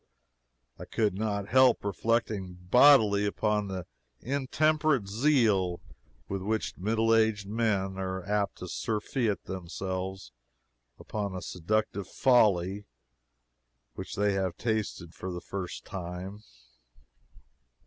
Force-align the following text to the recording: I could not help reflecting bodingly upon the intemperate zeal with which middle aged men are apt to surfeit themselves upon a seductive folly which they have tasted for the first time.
I 0.79 0.85
could 0.85 1.13
not 1.13 1.49
help 1.49 1.83
reflecting 1.85 2.55
bodingly 2.55 3.27
upon 3.27 3.67
the 3.67 3.85
intemperate 4.21 5.07
zeal 5.07 5.79
with 6.27 6.41
which 6.41 6.75
middle 6.75 7.13
aged 7.13 7.47
men 7.47 7.99
are 7.99 8.23
apt 8.25 8.55
to 8.57 8.67
surfeit 8.67 9.43
themselves 9.43 10.31
upon 10.97 11.35
a 11.35 11.41
seductive 11.43 12.07
folly 12.07 12.87
which 13.93 14.15
they 14.15 14.33
have 14.33 14.57
tasted 14.57 15.13
for 15.13 15.31
the 15.31 15.39
first 15.39 15.85
time. 15.85 16.39